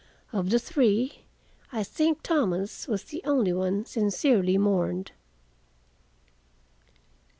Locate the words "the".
0.49-0.57, 3.03-3.21